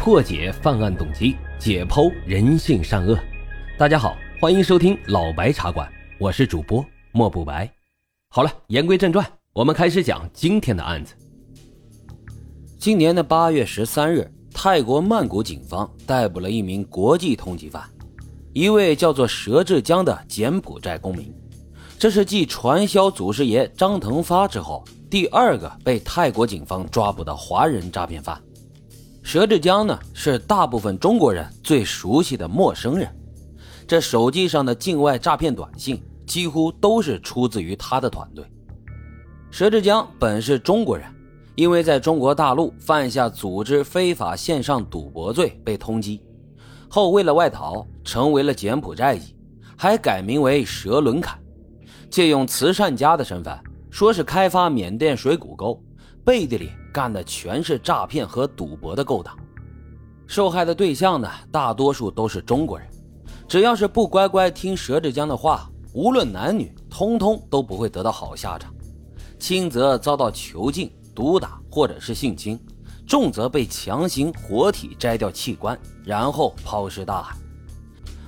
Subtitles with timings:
[0.00, 3.18] 破解犯案动机，解剖人性善恶。
[3.76, 5.86] 大家好，欢迎收听老白茶馆，
[6.18, 7.70] 我是主播莫不白。
[8.30, 11.14] 好了，言归正传，我们开始讲今天的案子。
[12.78, 17.82] 今年的八月十三日，泰国曼谷警方逮捕了一名国际通缉犯，
[18.54, 21.30] 一位叫做佘志江的柬埔寨公民。
[21.98, 28.40] 这是继传销祖师爷张腾发之后，第二个被泰国警方抓捕的华人诈骗犯。
[29.22, 33.08] 佘志江呢，是大部分中国人最熟悉的陌生人。
[33.86, 38.44] 这手机上的境外诈骗短信几乎都是出自于他的团队。
[39.52, 41.06] 佘志江本是中国人，
[41.54, 46.20] 因为在中国大陆犯下组织非法线上赌博罪被通缉，
[46.88, 49.36] 后为了外逃，成为了柬埔寨籍，
[49.76, 51.38] 还改名为佘伦凯，
[52.08, 53.56] 借用慈善家的身份，
[53.90, 55.80] 说是开发缅甸水谷沟。
[56.24, 59.36] 背地里干的全是诈骗和赌博的勾当，
[60.26, 62.86] 受害的对象呢，大多数都是中国人，
[63.48, 68.72] 只要是不乖乖听佘志江的话，无论男女，通通都不会得到好下场，
[69.38, 72.60] 轻则遭到囚禁、毒打或者是性侵，
[73.06, 77.36] 重则被强行活体摘掉器官，然后抛尸大海，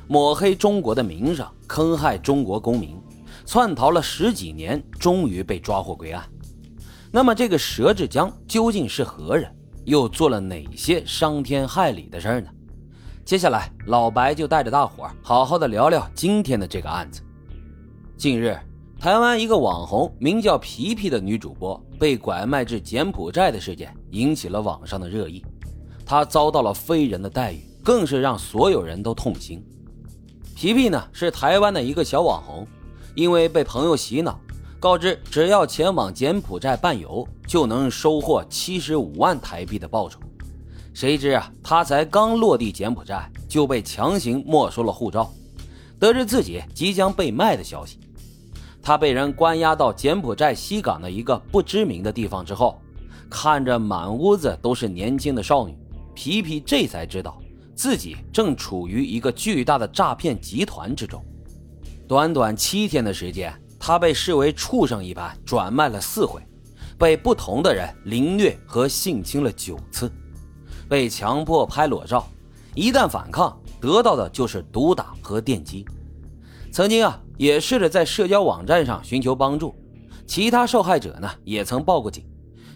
[0.09, 2.99] 抹黑中国的名声，坑害中国公民，
[3.45, 6.27] 窜逃了十几年，终于被抓获归案。
[7.15, 9.55] 那么这个佘志江究竟是何人？
[9.85, 12.49] 又做了哪些伤天害理的事儿呢？
[13.23, 17.21] 接下来老白就带着大伙儿好好的聊聊今天的这个案子。
[18.17, 18.57] 近日，
[18.99, 25.45] 台湾一个网红名叫皮皮的女主播被拐卖至柬埔寨的事件引起了网上的热议，
[26.07, 29.63] 她遭到了非人的待遇，更是让所有人都痛心。
[30.57, 32.67] 皮皮呢是台湾的一个小网红，
[33.15, 34.41] 因为被朋友洗脑。
[34.83, 40.19] 告知只要前往柬埔寨办游，就能收获七十五万台币的报酬。
[40.93, 45.33] 谁知啊，他才刚落地柬埔寨，就被强行没收了护照。
[46.01, 48.01] 得知自己即将被卖的消息，
[48.83, 52.83] 他被人关押到柬埔寨西港的一个不知名的地方之后，
[53.31, 55.79] 看着满屋子都是年轻的少女，
[56.13, 57.41] 皮皮这才知道
[57.77, 61.25] 自己正处于一个巨大的诈骗集团之中。
[62.09, 63.57] 短短七天的时间。
[63.85, 66.41] 他被视为畜生一般转卖了四回，
[66.97, 70.09] 被不同的人凌虐和性侵了九次，
[70.89, 72.25] 被强迫拍裸照，
[72.77, 75.85] 一旦反抗，得到的就是毒打和电击。
[76.71, 79.75] 曾经啊，也试着在社交网站上寻求帮助，
[80.29, 82.25] 其他受害者呢也曾报过警，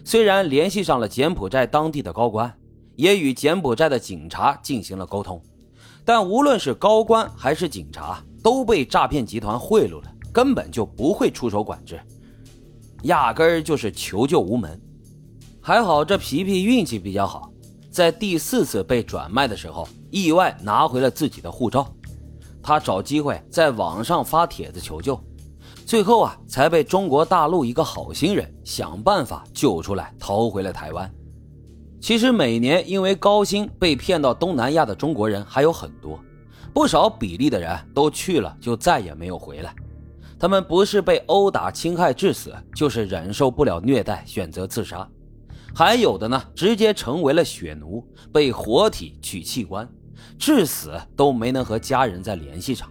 [0.03, 2.53] 虽然联系上了柬埔寨当地的高官，
[2.97, 5.41] 也与柬埔寨的警察进行了沟通，
[6.03, 10.11] 但无论是高官还是警察，都被诈骗集团贿赂了。
[10.37, 11.99] 根本就不会出手管制，
[13.05, 14.79] 压根儿就是求救无门。
[15.59, 17.51] 还好这皮皮运气比较好，
[17.89, 21.91] 在第四次被转卖的时候，意外拿回了自己的护照。
[22.61, 25.19] 他找机会在网上发帖子求救，
[25.87, 31.11] 最后啊，才被中国大陆一个好心人想办法救出来，逃回了台湾。
[31.99, 36.19] 其实每年因为高薪被骗到东南亚的中国人还有很多，
[36.75, 39.73] 不少比例的人都去了就再也没有回来。
[40.39, 45.07] 他们不是被殴打、侵害致死，就是忍受不了虐待，选择自杀；
[45.73, 49.87] 还有的呢，直接成为了血奴，被活体取器官，
[50.37, 52.87] 至死都没能和家人再联系上。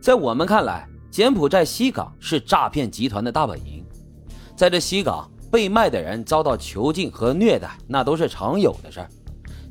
[0.00, 3.84] 在我们看来，柬埔寨西港是诈骗集团的大本营，
[4.56, 9.08] 在这西港被卖的人遭到囚禁和虐待，那都是常有的事儿。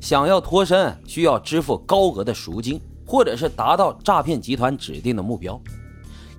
[0.00, 5.60] 想要脱身，需要支付高额的赎金，或者是达到诈骗集团指定的目标。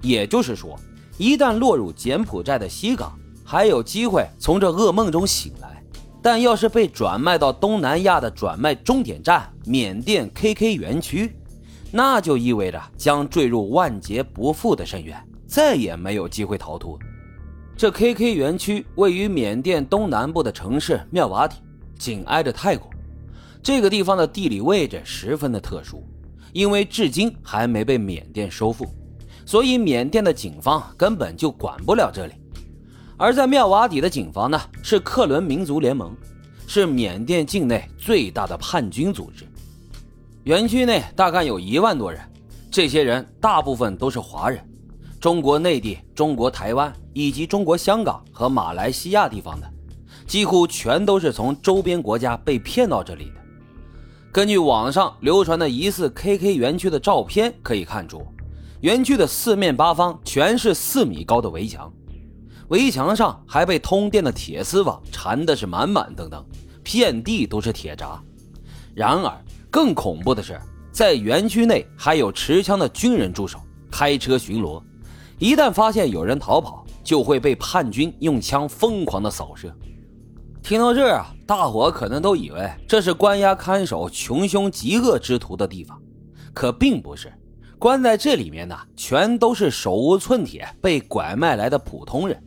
[0.01, 0.77] 也就是说，
[1.17, 5.69] 一旦落入柬埔寨的西港，还有机会从这噩梦中醒来；
[6.21, 11.35] 但要是被转卖到东南亚的转卖终点站缅甸 KK 园区，
[11.91, 15.15] 那就意味着将坠入万劫不复的深渊，
[15.47, 16.97] 再也没有机会逃脱。
[17.75, 21.57] 这 KK 园区位于缅甸东南部的城市妙瓦底，
[21.97, 22.89] 紧挨着泰国。
[23.63, 26.03] 这个地方的地理位置十分的特殊，
[26.53, 28.87] 因为至今还没被缅甸收复。
[29.45, 32.33] 所以，缅甸的警方根本就管不了这里。
[33.17, 36.15] 而在妙瓦底的警方呢，是克伦民族联盟，
[36.65, 39.45] 是缅甸境内最大的叛军组织。
[40.43, 42.19] 园区内大概有一万多人，
[42.71, 44.59] 这些人大部分都是华人，
[45.19, 49.71] 中国内地、中国台湾以及中国香港和马来西亚地方的，
[50.25, 53.41] 几乎全都是从周边国家被骗到这里的。
[54.31, 58.25] 根据网上流传的疑似 KK 园区的照片可以看出。
[58.81, 61.91] 园区的四面八方全是四米高的围墙，
[62.69, 66.43] 围墙上还被通电的铁丝网缠的是满满当当，
[66.83, 68.19] 遍地都是铁闸。
[68.95, 69.31] 然而，
[69.69, 70.59] 更恐怖的是，
[70.91, 73.59] 在园区内还有持枪的军人驻守，
[73.91, 74.81] 开车巡逻，
[75.37, 79.71] 一旦发现有人逃跑，就会被叛军用枪疯狂的扫射。
[80.63, 86.01] 听到这儿啊，大伙可能都以为这是关押看守穷凶极恶之徒的地方，
[86.51, 87.31] 可并不是。
[87.81, 92.39] 关在这里面的全都是手无寸铁、被拐卖来的普通人。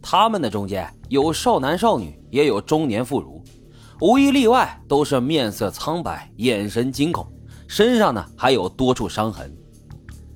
[0.00, 3.42] 他们的中间有少男少女，也有中年妇孺，
[4.00, 7.26] 无一例外都是面色苍白、眼神惊恐，
[7.66, 9.52] 身上呢还有多处伤痕。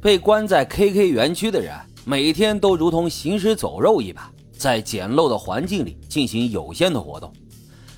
[0.00, 1.72] 被关在 KK 园区的人，
[2.04, 4.28] 每天都如同行尸走肉一般，
[4.58, 7.32] 在简陋的环境里进行有限的活动。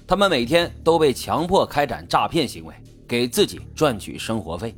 [0.06, 2.74] 他们每天都被强迫开展诈骗行为，
[3.08, 4.76] 给自己赚取生活费。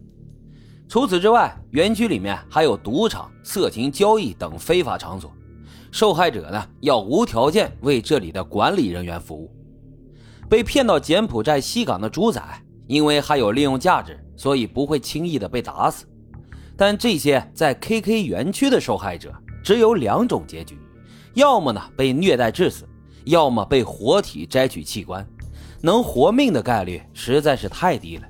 [0.88, 5.31] 除此之外，园区里面还有赌场、色情交易等非法场所。
[5.93, 9.50] 受害者呢，要无条件为这里的管理人员服务。
[10.49, 12.43] 被骗到柬埔寨西港的猪仔，
[12.87, 16.06] 因为还有利用价值，所以不会轻易的被打死。
[16.75, 19.31] 但这些在 KK 园区的受害者，
[19.62, 20.79] 只有两种结局：
[21.34, 22.88] 要么呢被虐待致死，
[23.25, 25.26] 要么被活体摘取器官。
[25.82, 28.25] 能活命的概率实在是太低了。